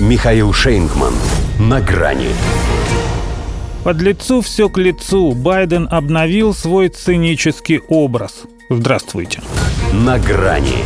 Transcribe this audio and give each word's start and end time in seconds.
Михаил 0.00 0.52
Шейнгман. 0.52 1.14
На 1.60 1.80
грани. 1.80 2.30
Под 3.84 4.00
лицу 4.02 4.40
все 4.40 4.68
к 4.68 4.76
лицу. 4.76 5.30
Байден 5.32 5.86
обновил 5.88 6.52
свой 6.52 6.88
цинический 6.88 7.80
образ. 7.86 8.42
Здравствуйте. 8.68 9.40
На 9.92 10.18
грани. 10.18 10.78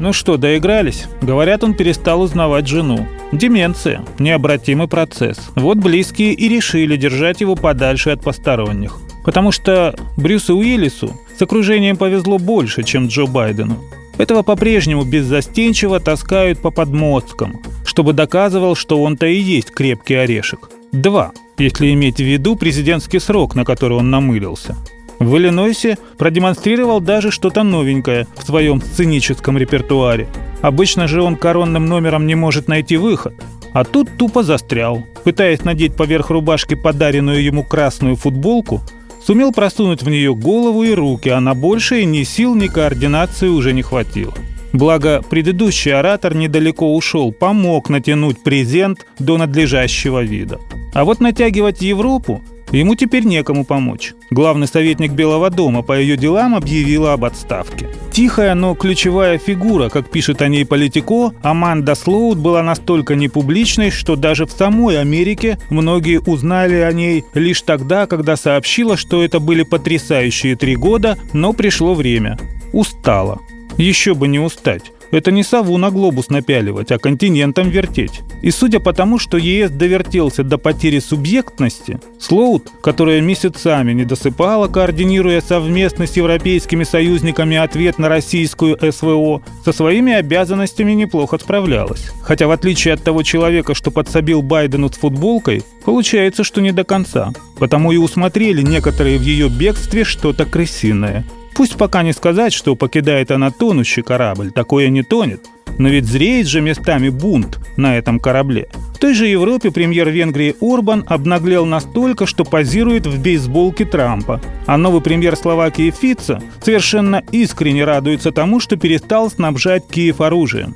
Ну 0.00 0.12
что, 0.12 0.36
доигрались? 0.36 1.04
Говорят, 1.22 1.62
он 1.62 1.74
перестал 1.74 2.22
узнавать 2.22 2.66
жену. 2.66 3.06
Деменция. 3.30 4.04
Необратимый 4.18 4.88
процесс. 4.88 5.38
Вот 5.54 5.78
близкие 5.78 6.32
и 6.32 6.48
решили 6.48 6.96
держать 6.96 7.40
его 7.40 7.54
подальше 7.54 8.10
от 8.10 8.20
посторонних. 8.20 8.98
Потому 9.24 9.52
что 9.52 9.94
Брюсу 10.16 10.56
Уиллису 10.56 11.12
с 11.38 11.40
окружением 11.40 11.96
повезло 11.96 12.38
больше, 12.38 12.82
чем 12.82 13.06
Джо 13.06 13.26
Байдену. 13.26 13.78
Этого 14.16 14.42
по-прежнему 14.42 15.04
беззастенчиво 15.04 15.98
таскают 15.98 16.60
по 16.60 16.70
подмосткам, 16.70 17.60
чтобы 17.84 18.12
доказывал, 18.12 18.76
что 18.76 19.02
он-то 19.02 19.26
и 19.26 19.36
есть 19.36 19.70
крепкий 19.70 20.14
орешек. 20.14 20.70
Два, 20.92 21.32
если 21.58 21.92
иметь 21.92 22.18
в 22.18 22.24
виду 22.24 22.54
президентский 22.54 23.18
срок, 23.18 23.54
на 23.54 23.64
который 23.64 23.98
он 23.98 24.10
намылился. 24.10 24.76
В 25.18 25.36
Иллинойсе 25.36 25.98
продемонстрировал 26.18 27.00
даже 27.00 27.30
что-то 27.30 27.62
новенькое 27.62 28.26
в 28.36 28.44
своем 28.44 28.80
сценическом 28.80 29.58
репертуаре. 29.58 30.28
Обычно 30.60 31.08
же 31.08 31.22
он 31.22 31.36
коронным 31.36 31.86
номером 31.86 32.26
не 32.26 32.34
может 32.34 32.68
найти 32.68 32.96
выход. 32.96 33.34
А 33.72 33.84
тут 33.84 34.08
тупо 34.16 34.44
застрял, 34.44 35.04
пытаясь 35.24 35.64
надеть 35.64 35.96
поверх 35.96 36.30
рубашки 36.30 36.74
подаренную 36.74 37.42
ему 37.42 37.64
красную 37.64 38.14
футболку, 38.14 38.80
сумел 39.26 39.52
просунуть 39.52 40.02
в 40.02 40.08
нее 40.08 40.34
голову 40.34 40.84
и 40.84 40.92
руки, 40.92 41.28
а 41.28 41.40
на 41.40 41.54
большее 41.54 42.04
ни 42.04 42.22
сил, 42.24 42.54
ни 42.54 42.66
координации 42.66 43.48
уже 43.48 43.72
не 43.72 43.82
хватило. 43.82 44.34
Благо, 44.72 45.22
предыдущий 45.30 45.92
оратор 45.92 46.34
недалеко 46.34 46.94
ушел, 46.96 47.32
помог 47.32 47.88
натянуть 47.88 48.42
презент 48.42 49.06
до 49.18 49.38
надлежащего 49.38 50.22
вида. 50.22 50.58
А 50.94 51.04
вот 51.04 51.20
натягивать 51.20 51.82
Европу 51.82 52.42
Ему 52.72 52.96
теперь 52.96 53.24
некому 53.24 53.64
помочь. 53.64 54.14
Главный 54.30 54.66
советник 54.66 55.12
Белого 55.12 55.48
дома 55.48 55.82
по 55.82 55.96
ее 55.96 56.16
делам 56.16 56.56
объявила 56.56 57.12
об 57.12 57.24
отставке. 57.24 57.88
Тихая, 58.14 58.54
но 58.54 58.76
ключевая 58.76 59.38
фигура, 59.38 59.88
как 59.88 60.08
пишет 60.08 60.40
о 60.40 60.46
ней 60.46 60.64
Политико, 60.64 61.32
Аманда 61.42 61.96
Слоуд 61.96 62.38
была 62.38 62.62
настолько 62.62 63.16
непубличной, 63.16 63.90
что 63.90 64.14
даже 64.14 64.46
в 64.46 64.52
самой 64.52 65.00
Америке 65.00 65.58
многие 65.68 66.20
узнали 66.20 66.76
о 66.76 66.92
ней 66.92 67.24
лишь 67.34 67.62
тогда, 67.62 68.06
когда 68.06 68.36
сообщила, 68.36 68.96
что 68.96 69.24
это 69.24 69.40
были 69.40 69.64
потрясающие 69.64 70.54
три 70.54 70.76
года, 70.76 71.18
но 71.32 71.52
пришло 71.52 71.94
время. 71.94 72.38
Устала. 72.72 73.40
Еще 73.78 74.14
бы 74.14 74.28
не 74.28 74.38
устать. 74.38 74.92
Это 75.14 75.30
не 75.30 75.44
сову 75.44 75.78
на 75.78 75.92
глобус 75.92 76.28
напяливать, 76.28 76.90
а 76.90 76.98
континентом 76.98 77.70
вертеть. 77.70 78.22
И 78.42 78.50
судя 78.50 78.80
по 78.80 78.92
тому, 78.92 79.20
что 79.20 79.36
ЕС 79.36 79.70
довертелся 79.70 80.42
до 80.42 80.58
потери 80.58 80.98
субъектности, 80.98 82.00
Слоут, 82.18 82.68
которая 82.82 83.20
месяцами 83.20 83.92
не 83.92 84.04
досыпала, 84.04 84.66
координируя 84.66 85.40
совместно 85.40 86.08
с 86.08 86.16
европейскими 86.16 86.82
союзниками 86.82 87.56
ответ 87.56 87.98
на 87.98 88.08
российскую 88.08 88.76
СВО, 88.92 89.42
со 89.64 89.72
своими 89.72 90.12
обязанностями 90.14 90.92
неплохо 90.94 91.38
справлялась. 91.38 92.10
Хотя 92.20 92.48
в 92.48 92.50
отличие 92.50 92.94
от 92.94 93.04
того 93.04 93.22
человека, 93.22 93.74
что 93.74 93.92
подсобил 93.92 94.42
Байдену 94.42 94.88
с 94.88 94.96
футболкой, 94.96 95.62
получается, 95.84 96.42
что 96.42 96.60
не 96.60 96.72
до 96.72 96.82
конца. 96.82 97.32
Потому 97.60 97.92
и 97.92 97.98
усмотрели 97.98 98.62
некоторые 98.62 99.18
в 99.18 99.22
ее 99.22 99.48
бегстве 99.48 100.02
что-то 100.02 100.44
крысиное– 100.44 101.24
Пусть 101.54 101.76
пока 101.76 102.02
не 102.02 102.12
сказать, 102.12 102.52
что 102.52 102.74
покидает 102.74 103.30
она 103.30 103.50
тонущий 103.50 104.02
корабль, 104.02 104.50
такое 104.50 104.88
не 104.88 105.02
тонет. 105.02 105.46
Но 105.78 105.88
ведь 105.88 106.06
зреет 106.06 106.46
же 106.46 106.60
местами 106.60 107.08
бунт 107.08 107.58
на 107.76 107.96
этом 107.96 108.20
корабле. 108.20 108.68
В 108.94 108.98
той 108.98 109.14
же 109.14 109.26
Европе 109.26 109.70
премьер 109.70 110.08
Венгрии 110.08 110.54
Орбан 110.60 111.04
обнаглел 111.06 111.66
настолько, 111.66 112.26
что 112.26 112.44
позирует 112.44 113.06
в 113.06 113.20
бейсболке 113.20 113.84
Трампа. 113.84 114.40
А 114.66 114.76
новый 114.76 115.00
премьер 115.00 115.36
Словакии 115.36 115.90
Фица 115.90 116.40
совершенно 116.62 117.22
искренне 117.32 117.84
радуется 117.84 118.30
тому, 118.30 118.60
что 118.60 118.76
перестал 118.76 119.30
снабжать 119.30 119.86
Киев 119.88 120.20
оружием. 120.20 120.74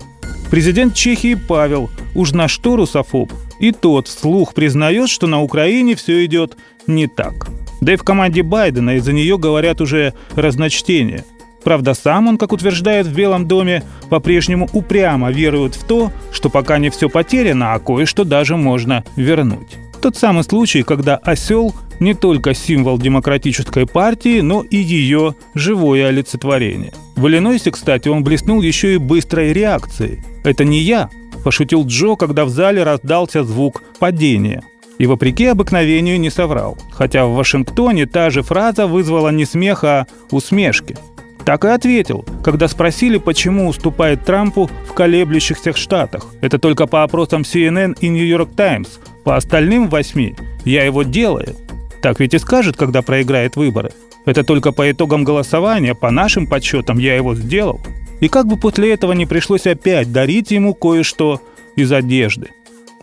Президент 0.50 0.94
Чехии 0.94 1.34
Павел, 1.34 1.90
уж 2.14 2.32
на 2.32 2.48
что 2.48 2.76
русофоб, 2.76 3.32
и 3.60 3.70
тот 3.70 4.08
вслух 4.08 4.54
признает, 4.54 5.10
что 5.10 5.26
на 5.26 5.42
Украине 5.42 5.94
все 5.94 6.24
идет 6.24 6.56
не 6.86 7.06
так. 7.06 7.48
Да 7.80 7.92
и 7.92 7.96
в 7.96 8.02
команде 8.02 8.42
Байдена 8.42 8.96
из-за 8.96 9.12
нее 9.12 9.38
говорят 9.38 9.80
уже 9.80 10.14
разночтения. 10.34 11.24
Правда, 11.64 11.94
сам 11.94 12.28
он, 12.28 12.38
как 12.38 12.52
утверждает 12.52 13.06
в 13.06 13.14
Белом 13.14 13.46
доме, 13.46 13.82
по-прежнему 14.08 14.68
упрямо 14.72 15.30
верует 15.30 15.74
в 15.74 15.84
то, 15.84 16.12
что 16.32 16.48
пока 16.48 16.78
не 16.78 16.90
все 16.90 17.08
потеряно, 17.08 17.74
а 17.74 17.78
кое-что 17.78 18.24
даже 18.24 18.56
можно 18.56 19.04
вернуть. 19.16 19.76
Тот 20.00 20.16
самый 20.16 20.44
случай, 20.44 20.82
когда 20.82 21.16
осел 21.16 21.74
не 21.98 22.14
только 22.14 22.54
символ 22.54 22.98
демократической 22.98 23.86
партии, 23.86 24.40
но 24.40 24.62
и 24.62 24.76
ее 24.76 25.34
живое 25.54 26.06
олицетворение. 26.06 26.92
В 27.16 27.26
Иллинойсе, 27.26 27.72
кстати, 27.72 28.08
он 28.08 28.22
блеснул 28.22 28.62
еще 28.62 28.94
и 28.94 28.98
быстрой 28.98 29.52
реакцией. 29.52 30.22
«Это 30.44 30.64
не 30.64 30.78
я»,– 30.78 31.10
пошутил 31.44 31.84
Джо, 31.84 32.14
когда 32.14 32.44
в 32.44 32.50
зале 32.50 32.84
раздался 32.84 33.42
звук 33.42 33.82
падения 33.98 34.62
и 34.98 35.06
вопреки 35.06 35.46
обыкновению 35.46 36.20
не 36.20 36.30
соврал. 36.30 36.76
Хотя 36.92 37.26
в 37.26 37.34
Вашингтоне 37.34 38.06
та 38.06 38.30
же 38.30 38.42
фраза 38.42 38.86
вызвала 38.86 39.30
не 39.30 39.44
смех, 39.44 39.84
а 39.84 40.06
усмешки. 40.30 40.96
Так 41.44 41.64
и 41.64 41.68
ответил, 41.68 42.26
когда 42.44 42.68
спросили, 42.68 43.16
почему 43.16 43.68
уступает 43.68 44.24
Трампу 44.24 44.68
в 44.86 44.92
колеблющихся 44.92 45.72
штатах. 45.74 46.26
Это 46.42 46.58
только 46.58 46.86
по 46.86 47.04
опросам 47.04 47.42
CNN 47.42 47.96
и 48.00 48.08
New 48.08 48.26
York 48.26 48.54
Times. 48.54 49.00
По 49.24 49.36
остальным 49.36 49.88
восьми 49.88 50.34
я 50.64 50.84
его 50.84 51.04
делаю. 51.04 51.56
Так 52.02 52.20
ведь 52.20 52.34
и 52.34 52.38
скажет, 52.38 52.76
когда 52.76 53.02
проиграет 53.02 53.56
выборы. 53.56 53.92
Это 54.26 54.44
только 54.44 54.72
по 54.72 54.90
итогам 54.90 55.24
голосования, 55.24 55.94
по 55.94 56.10
нашим 56.10 56.46
подсчетам, 56.46 56.98
я 56.98 57.16
его 57.16 57.34
сделал. 57.34 57.80
И 58.20 58.28
как 58.28 58.46
бы 58.46 58.58
после 58.58 58.92
этого 58.92 59.12
не 59.12 59.24
пришлось 59.24 59.66
опять 59.66 60.12
дарить 60.12 60.50
ему 60.50 60.74
кое-что 60.74 61.40
из 61.76 61.90
одежды. 61.92 62.48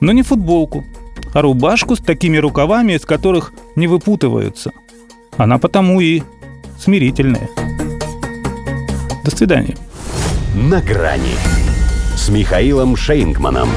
Но 0.02 0.12
не 0.12 0.22
футболку, 0.22 0.86
а 1.36 1.42
рубашку 1.42 1.98
с 1.98 2.00
такими 2.00 2.38
рукавами, 2.38 2.94
из 2.94 3.06
которых 3.06 3.52
не 3.76 3.88
выпутываются. 3.88 4.72
Она 5.36 5.58
потому 5.58 6.00
и 6.00 6.24
смирительная. 6.80 7.50
До 9.26 9.32
свидания. 9.32 9.76
На 10.56 10.82
грани 10.82 11.36
с 12.16 12.30
Михаилом 12.30 12.96
Шейнгманом. 12.96 13.68